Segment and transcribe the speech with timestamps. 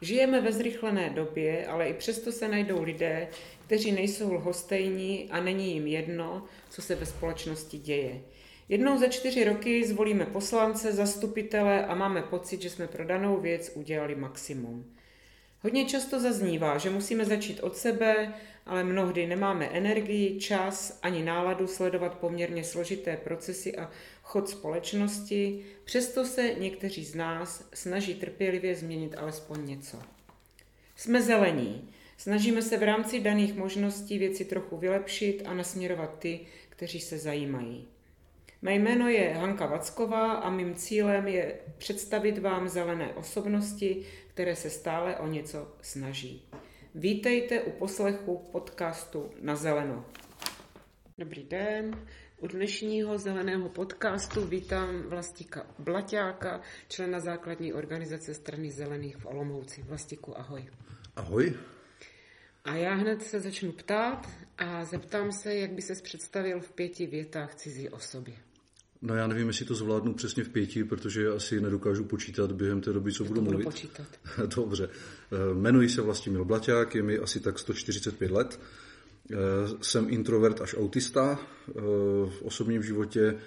[0.00, 3.28] Žijeme ve zrychlené době, ale i přesto se najdou lidé,
[3.66, 8.20] kteří nejsou lhostejní a není jim jedno, co se ve společnosti děje.
[8.68, 13.72] Jednou za čtyři roky zvolíme poslance, zastupitele a máme pocit, že jsme pro danou věc
[13.74, 14.94] udělali maximum.
[15.62, 18.34] Hodně často zaznívá, že musíme začít od sebe,
[18.66, 23.90] ale mnohdy nemáme energii, čas ani náladu sledovat poměrně složité procesy a
[24.22, 29.98] chod společnosti, přesto se někteří z nás snaží trpělivě změnit alespoň něco.
[30.96, 37.00] Jsme zelení, snažíme se v rámci daných možností věci trochu vylepšit a nasměrovat ty, kteří
[37.00, 37.88] se zajímají.
[38.62, 44.70] Mé jméno je Hanka Vacková a mým cílem je představit vám zelené osobnosti, které se
[44.70, 46.48] stále o něco snaží.
[46.94, 50.04] Vítejte u poslechu podcastu Na zeleno.
[51.18, 52.06] Dobrý den.
[52.40, 59.82] U dnešního zeleného podcastu vítám Vlastíka Blaťáka, člena základní organizace strany zelených v Olomouci.
[59.82, 60.66] Vlastiku, ahoj.
[61.16, 61.54] Ahoj.
[62.64, 67.06] A já hned se začnu ptát a zeptám se, jak by se představil v pěti
[67.06, 68.47] větách cizí o sobě.
[69.02, 72.92] No já nevím, jestli to zvládnu přesně v pěti, protože asi nedokážu počítat během té
[72.92, 73.64] doby, co budu mluvit.
[73.64, 74.06] počítat.
[74.56, 74.88] Dobře.
[75.32, 78.60] Eh, jmenuji se Vlastimil Blaťák, je mi asi tak 145 let.
[79.32, 79.36] Eh,
[79.80, 81.40] jsem introvert až autista.
[81.68, 81.72] Eh,
[82.30, 83.38] v osobním životě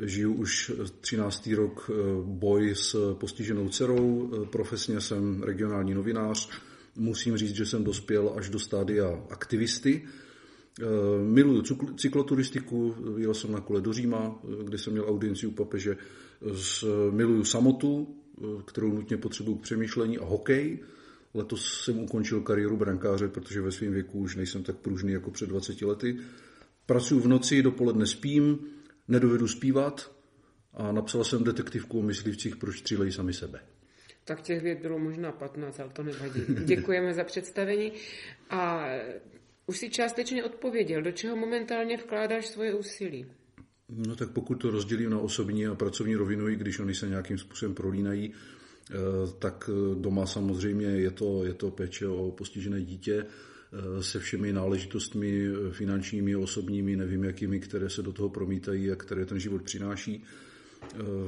[0.00, 1.54] žiju už 13.
[1.54, 1.90] rok
[2.22, 4.30] boj s postiženou dcerou.
[4.50, 6.50] Profesně jsem regionální novinář.
[6.96, 10.04] Musím říct, že jsem dospěl až do stádia aktivisty
[11.22, 11.62] miluju
[11.96, 15.96] cykloturistiku, jel jsem na kole do Říma, eh, kde jsem měl audienci u papeže.
[17.10, 20.78] Miluju samotu, eh, kterou nutně potřebuju k přemýšlení a hokej.
[21.34, 25.48] Letos jsem ukončil kariéru brankáře, protože ve svém věku už nejsem tak pružný jako před
[25.48, 26.16] 20 lety.
[26.86, 28.58] Pracuji v noci, dopoledne spím,
[29.08, 30.12] nedovedu zpívat
[30.74, 33.60] a napsal jsem detektivku o myslivcích, proč střílejí sami sebe.
[34.24, 36.40] Tak těch věd bylo možná 15, ale to nevadí.
[36.64, 37.92] Děkujeme za představení.
[38.50, 38.86] A
[39.66, 43.26] už si částečně odpověděl, do čeho momentálně vkládáš svoje úsilí?
[43.88, 47.38] No tak pokud to rozdělím na osobní a pracovní rovinu, i když oni se nějakým
[47.38, 48.94] způsobem prolínají, eh,
[49.38, 54.52] tak eh, doma samozřejmě je to, je to péče o postižené dítě eh, se všemi
[54.52, 60.24] náležitostmi finančními, osobními, nevím jakými, které se do toho promítají a které ten život přináší.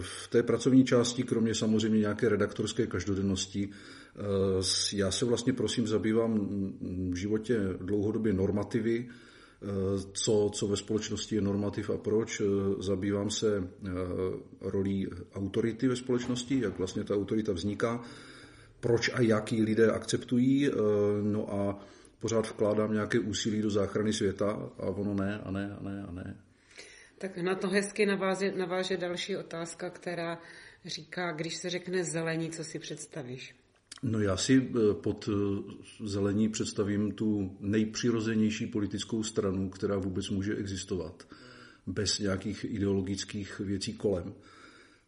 [0.01, 3.71] V té pracovní části, kromě samozřejmě nějaké redaktorské každodennosti,
[4.19, 6.49] Eh, já se vlastně prosím zabývám
[7.11, 9.67] v životě dlouhodobě normativy, eh,
[10.13, 12.41] co, co ve společnosti je normativ a proč.
[12.41, 12.45] Eh,
[12.83, 13.69] zabývám se
[14.61, 18.03] rolí autority ve společnosti, jak vlastně ta autorita vzniká,
[18.81, 20.71] proč a jaký lidé akceptují,
[21.23, 21.79] no a
[22.21, 26.13] pořád vkládám nějaké úsilí do záchrany světa a ono ne, a ne, a ne, a
[26.13, 26.48] ne.
[27.19, 30.39] Tak na to hezky naváže, naváže další otázka, která
[30.85, 33.55] říká, když se řekne zelení, co si představíš?
[34.03, 35.73] No já si eh, pod eh,
[36.05, 41.29] zelení představím tu nejpřirozenější politickou stranu, která vůbec může existovat,
[41.87, 44.35] bez nějakých ideologických věcí kolem.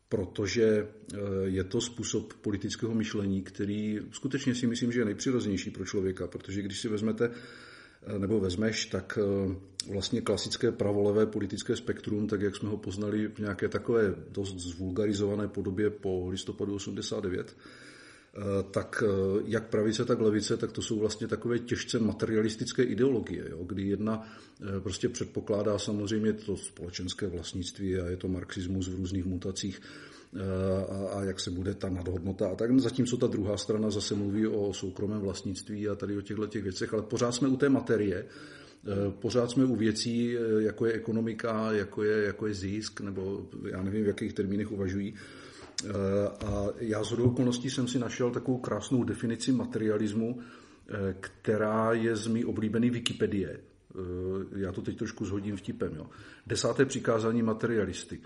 [0.08, 5.84] Protože eh, je to způsob politického myšlení, který skutečně si myslím, že je nejpřirozenější pro
[5.84, 7.30] člověka, protože když si vezmete
[8.18, 9.18] nebo vezmeš, tak
[9.92, 15.48] vlastně klasické pravolevé politické spektrum, tak jak jsme ho poznali v nějaké takové dost zvulgarizované
[15.48, 17.89] podobě po listopadu 89, Eh,
[18.70, 23.64] tak eh, jak pravice, tak levice, tak to jsou vlastně takové těžce materialistické ideologie, jo,
[23.64, 24.28] kdy jedna
[24.62, 29.80] eh, prostě předpokládá samozřejmě to společenské vlastnictví a je to marxismus v různých mutacích
[30.88, 34.46] a, a jak se bude ta nadhodnota a tak, zatímco ta druhá strana zase mluví
[34.46, 38.26] o soukromém vlastnictví a tady o těchto těch věcech, ale pořád jsme u té materie,
[39.10, 44.04] Pořád jsme u věcí, jako je ekonomika, jako je, jako je zisk, nebo já nevím,
[44.04, 45.14] v jakých termínech uvažují.
[45.84, 52.16] Eh, a já z okolností jsem si našel takovou krásnou definici materialismu, eh, která je
[52.16, 53.50] z mý oblíbený Wikipedie.
[53.50, 53.98] Eh,
[54.56, 55.92] já to teď trošku zhodím vtipem.
[55.96, 56.06] Jo.
[56.46, 58.20] Desáté přikázání materialisty.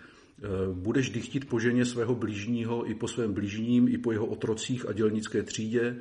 [0.73, 4.93] Budeš dychtit po ženě svého blížního i po svém blížním, i po jeho otrocích a
[4.93, 5.97] dělnické třídě,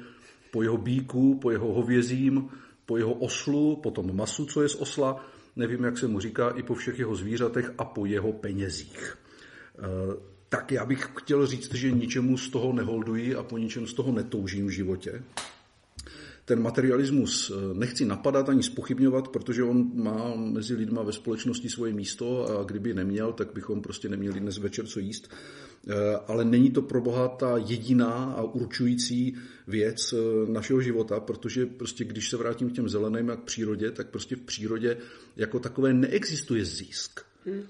[0.52, 2.50] po jeho bíku, po jeho hovězím,
[2.86, 5.26] po jeho oslu, potom masu, co je z osla,
[5.56, 9.18] nevím, jak se mu říká, i po všech jeho zvířatech a po jeho penězích
[10.54, 14.12] tak já bych chtěl říct, že ničemu z toho neholduji a po ničem z toho
[14.12, 15.24] netoužím v životě.
[16.46, 21.94] Ten materialismus eh, nechci napadat ani spochybňovat, protože on má mezi lidma ve společnosti svoje
[21.94, 25.32] místo a kdyby neměl, tak bychom prostě neměli dnes večer co jíst.
[25.88, 25.94] Eh,
[26.28, 29.36] ale není to pro Boha ta jediná a určující
[29.68, 33.92] věc eh, našeho života, protože prostě když se vrátím k těm zeleným a k přírodě,
[33.92, 34.98] tak prostě v přírodě
[35.36, 37.33] jako takové neexistuje zisk.
[37.46, 37.62] Hmm.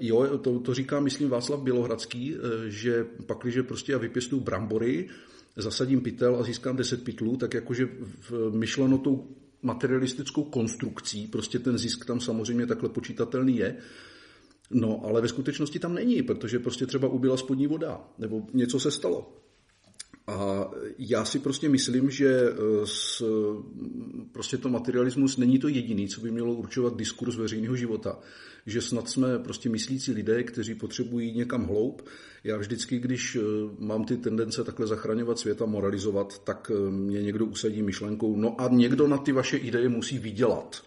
[0.00, 5.08] Jo, to, to říká, myslím, Václav Bělohradský, eh, že pakliže prostě já vypěstuju brambory
[5.56, 7.88] zasadím pytel a získám 10 pytlů, tak jakože
[8.50, 9.28] myšleno tou
[9.62, 13.76] materialistickou konstrukcí, prostě ten zisk tam samozřejmě takhle počítatelný je,
[14.70, 18.90] No, ale ve skutečnosti tam není, protože prostě třeba ubyla spodní voda, nebo něco se
[18.90, 19.32] stalo.
[20.26, 23.22] A já si prostě myslím, že eh, s,
[24.32, 28.18] prostě to materialismus není to jediný, co by mělo určovat diskurs veřejného života.
[28.66, 32.02] Že snad jsme prostě myslící lidé, kteří potřebují někam hloub.
[32.44, 33.40] Já vždycky, když eh,
[33.78, 38.60] mám ty tendence takhle zachraňovat svět a moralizovat, tak eh, mě někdo usadí myšlenkou, no
[38.60, 40.82] a někdo na ty vaše ideje musí vydělat.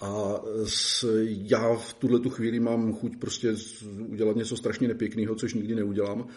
[0.00, 3.54] A s, já v tuhle tu chvíli mám chuť prostě
[4.08, 6.28] udělat něco strašně nepěkného, což nikdy neudělám.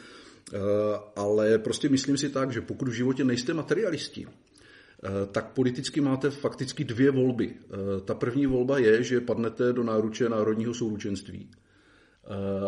[0.54, 6.02] Eh, ale prostě myslím si tak, že pokud v životě nejste materialisti, eh, tak politicky
[6.02, 7.54] máte fakticky dvě volby.
[7.54, 11.52] Eh, ta první volba je, že padnete do náruče národního souručenství.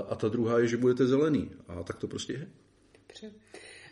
[0.10, 1.52] A ta druhá je, že budete zelený.
[1.68, 2.48] A tak to prostě je.
[3.08, 3.32] Dobře.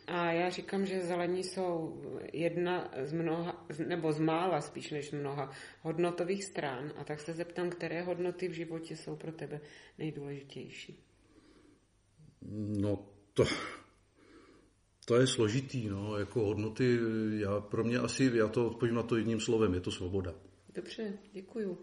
[0.07, 2.01] A já říkám, že zelení jsou
[2.33, 5.51] jedna z mnoha, nebo z mála spíš než mnoha
[5.81, 6.93] hodnotových stran.
[6.97, 9.61] A tak se zeptám, které hodnoty v životě jsou pro tebe
[9.97, 11.03] nejdůležitější?
[12.81, 13.43] No to,
[15.05, 16.99] to je složitý, no, jako hodnoty,
[17.37, 20.33] já pro mě asi, já to odpovím na to jedním slovem, je to svoboda.
[20.75, 21.77] Dobře, děkuju.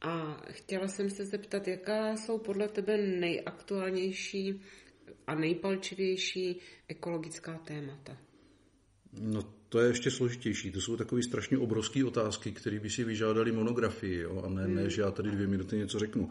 [0.00, 4.60] A chtěla jsem se zeptat, jaká jsou podle tebe nejaktuálnější
[5.26, 6.56] a nejpalčivější
[6.88, 8.16] ekologická témata?
[9.20, 10.70] No to je ještě složitější.
[10.70, 14.42] To jsou takové strašně obrovské otázky, které by si vyžádali monografii, jo?
[14.44, 14.74] a ne, hmm.
[14.74, 16.28] ne, že já tady dvě minuty něco řeknu.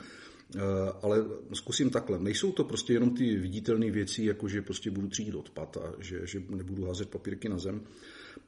[0.56, 2.20] Eh, ale zkusím takhle.
[2.20, 6.28] Nejsou to prostě jenom ty viditelné věci, jako že prostě budu třídit odpad a že,
[6.28, 7.82] že nebudu házet papírky na zem.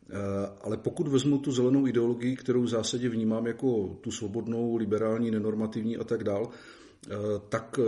[0.10, 0.16] Eh,
[0.62, 5.98] ale pokud vezmu tu zelenou ideologii, kterou v zásadě vnímám jako tu svobodnou, liberální, nenormativní
[5.98, 6.50] a tak dál,
[7.08, 7.14] eh,
[7.50, 7.80] tak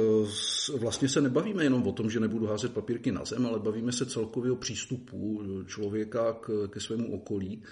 [0.78, 4.06] vlastně se nebavíme jenom o tom, že nebudu házet papírky na zem, ale bavíme se
[4.06, 7.63] celkově o přístupu člověka k, ke svému okolí,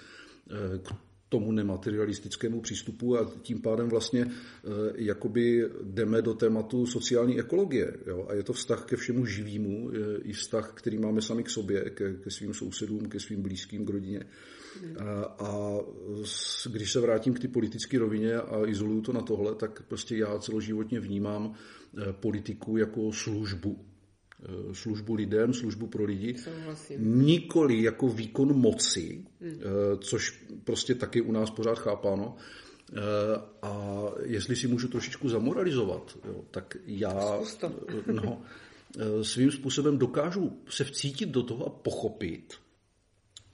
[0.82, 0.92] k
[1.28, 7.96] tomu nematerialistickému přístupu a tím pádem vlastně eh, jakoby jdeme do tématu sociální ekologie.
[8.06, 8.26] Jo?
[8.28, 9.90] A je to vztah ke všemu živému,
[10.22, 13.90] i vztah, který máme sami k sobě, ke, ke svým sousedům, ke svým blízkým, k
[13.90, 14.20] rodině.
[14.98, 15.80] A, a
[16.72, 20.38] když se vrátím k ty politické rovině a izoluju to na tohle, tak prostě já
[20.38, 23.84] celoživotně vnímám eh, politiku jako službu
[24.72, 27.26] službu lidem, službu pro lidi, Souhlasím.
[27.26, 29.60] nikoli jako výkon moci, hmm.
[29.60, 32.36] Eh, což prostě taky u nás pořád chápáno.
[32.92, 32.96] Eh,
[33.62, 37.38] a jestli si můžu trošičku zamoralizovat, jo, tak já
[38.12, 38.42] no,
[39.22, 42.54] svým způsobem dokážu se vcítit do toho a pochopit,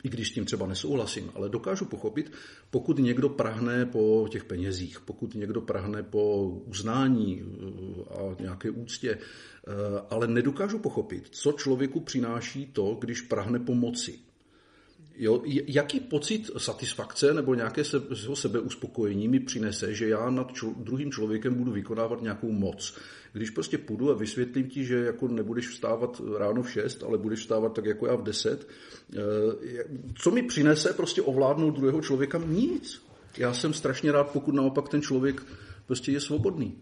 [0.04, 2.32] i když s tím třeba nesouhlasím, ale dokážu pochopit,
[2.70, 7.42] pokud někdo prahne po těch penězích, pokud někdo prahne po uznání
[8.10, 9.18] a nějaké úctě,
[9.68, 14.18] Eh, ale nedokážu pochopit, co člověku přináší to, když prahne pomoci.
[15.16, 18.02] Jo, jaký pocit satisfakce nebo nějaké se,
[18.34, 22.98] sebeuspokojení mi přinese, že já nad člo, druhým člověkem budu vykonávat nějakou moc.
[23.32, 27.40] Když prostě půjdu a vysvětlím ti, že jako nebudeš vstávat ráno v 6, ale budeš
[27.40, 28.68] vstávat tak jako já v 10,
[29.12, 29.18] eh,
[30.14, 32.42] co mi přinese prostě ovládnout druhého člověka?
[32.46, 33.02] Nic.
[33.38, 35.42] Já jsem strašně rád, pokud naopak ten člověk
[35.86, 36.76] prostě je svobodný.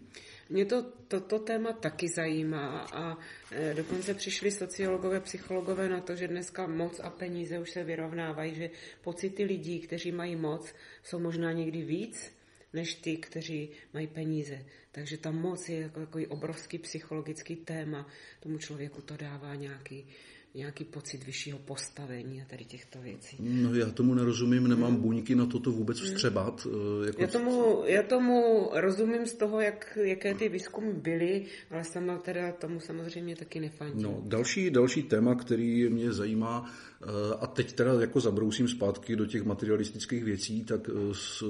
[0.51, 3.17] Mě to, toto téma taky zajímá a
[3.51, 8.55] e, dokonce přišli sociologové, psychologové na to, že dneska moc a peníze už se vyrovnávají,
[8.55, 8.69] že
[9.01, 10.73] pocity lidí, kteří mají moc,
[11.03, 12.31] jsou možná někdy víc
[12.73, 14.65] než ty, kteří mají peníze.
[14.91, 18.07] Takže ta moc je jako takový obrovský psychologický téma.
[18.39, 20.07] Tomu člověku to dává nějaký
[20.53, 23.37] nějaký pocit vyššího postavení a tady těchto věcí.
[23.39, 25.01] No já tomu nerozumím, nemám hmm.
[25.01, 26.65] buňky na toto vůbec vstřebat.
[26.65, 27.03] Hmm.
[27.05, 27.21] Jako...
[27.21, 32.51] Já, tomu, já tomu rozumím z toho, jak, jaké ty výzkumy byly, ale sama teda
[32.51, 34.03] tomu samozřejmě taky nefandím.
[34.03, 37.05] No, další, další téma, který mě zajímá, eh,
[37.39, 41.43] a teď teda jako zabrousím zpátky do těch materialistických věcí, tak eh, s,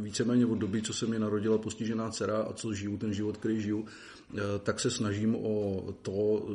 [0.00, 3.60] víceméně od doby, co se mi narodila postižená dcera a co žiju ten život, který
[3.60, 3.86] žiju,
[4.34, 6.46] Eh, tak se snažím o to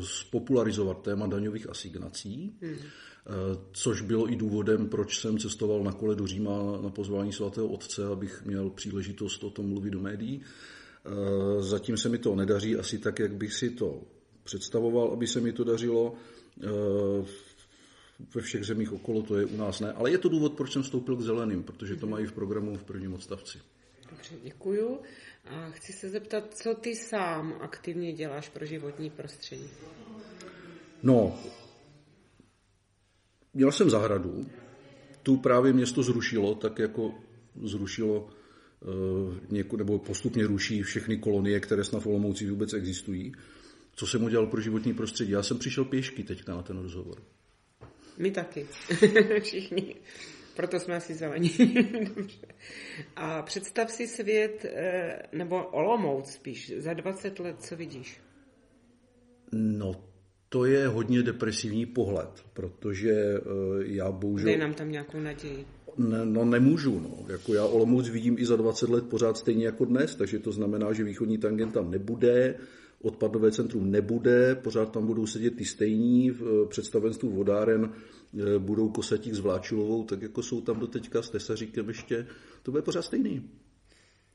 [0.00, 2.76] spopularizovat téma daňových asignací, hmm.
[3.72, 8.06] což bylo i důvodem, proč jsem cestoval na kole do Říma na pozvání svatého otce,
[8.06, 10.42] abych měl příležitost o tom mluvit do médií.
[10.42, 14.02] Eh, zatím se mi to nedaří asi tak, jak bych si to
[14.44, 16.14] představoval, aby se mi to dařilo.
[18.34, 20.82] Ve všech zemích okolo to je u nás ne, ale je to důvod, proč jsem
[20.82, 23.58] vstoupil k zeleným, protože to mají v programu v prvním odstavci.
[24.10, 25.00] Dobře, děkuju.
[25.44, 29.68] A chci se zeptat, co ty sám aktivně děláš pro životní prostředí?
[31.02, 31.38] No,
[33.54, 34.46] měl jsem zahradu,
[35.22, 37.14] tu právě město zrušilo, tak jako
[37.62, 38.28] zrušilo
[39.70, 43.32] uh, nebo postupně ruší všechny kolonie, které snad v Olomouci vůbec existují.
[43.94, 45.32] Co jsem udělal pro životní prostředí?
[45.32, 47.22] Já jsem přišel pěšky teďka na ten rozhovor.
[48.18, 48.66] My taky.
[49.42, 49.94] Všichni.
[50.56, 51.50] Proto jsme asi zelení.
[53.16, 58.20] A představ si svět, eh, nebo Olomouc spíš, za 20 let, co vidíš?
[59.52, 60.11] No,
[60.52, 63.40] to je hodně depresivní pohled, protože eh,
[63.78, 64.46] já bohužel...
[64.46, 65.66] Dej nám tam nějakou naději.
[65.96, 67.32] Ne, no nemůžu, no.
[67.32, 70.92] Jako já Olomouc vidím i za 20 let pořád stejně jako dnes, takže to znamená,
[70.92, 72.54] že východní tangent tam nebude,
[73.02, 79.34] odpadové centrum nebude, pořád tam budou sedět ty stejní, v představenstvu vodáren eh, budou kosatík
[79.34, 82.26] s Vláčilovou, tak jako jsou tam doteďka s Tesaříkem ještě,
[82.62, 83.42] to bude pořád stejný.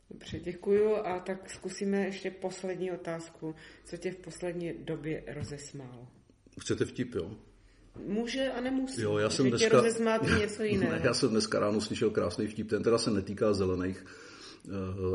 [0.09, 3.55] Dobře, děkuju a tak zkusíme ještě poslední otázku.
[3.85, 6.07] Co tě v poslední době rozesmálo?
[6.59, 7.31] Chcete vtip, jo?
[8.05, 9.01] Může a nemusí.
[9.01, 9.81] Jo, já jsem dneska...
[10.39, 10.91] něco jiného.
[10.91, 14.05] Ne, já jsem dneska ráno slyšel krásný vtip, ten teda se netýká zelených
[14.67, 14.71] eh,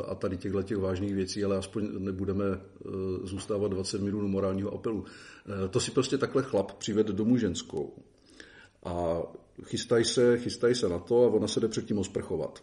[0.06, 2.88] a tady těchto těch vážných věcí, ale aspoň nebudeme eh,
[3.22, 5.04] zůstávat 20 minut morálního apelu.
[5.64, 8.02] Eh, to si prostě takhle chlap přivede domů ženskou
[8.84, 9.22] a
[9.64, 12.62] chystají se, chystají se na to a ona se jde předtím osprchovat.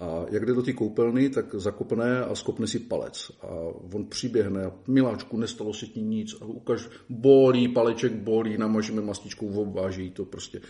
[0.00, 3.30] A jak jde do té koupelny, tak zakopne a skopne si palec.
[3.42, 3.46] A
[3.94, 6.34] on přiběhne a miláčku, nestalo se ti nic.
[6.40, 10.60] A ukaž, bolí, paleček bolí, namažeme mastičkou, obváží to prostě.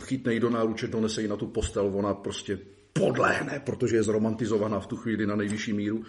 [0.00, 2.58] Chytne jí do náruče, donese jí na tu postel, ona prostě
[2.92, 6.02] podlehne, protože je zromantizovaná v tu chvíli na nejvyšší míru.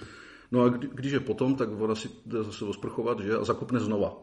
[0.51, 3.35] No a když je potom, tak ona si jde zase osprchovat, že?
[3.35, 4.17] A zakopne znova.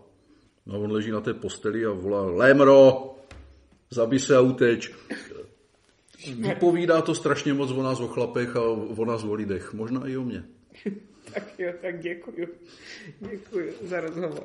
[0.66, 3.14] No a on leží na té posteli a volá, Lemro,
[3.90, 4.92] zabij se a uteč.
[6.24, 8.62] Vypovídá to strašně moc o nás, o chlapech a
[8.96, 9.74] o nás, o lidech.
[9.74, 10.44] Možná i o mě.
[11.34, 12.48] tak jo, tak děkuji.
[13.20, 14.44] Děkuji za rozhovor.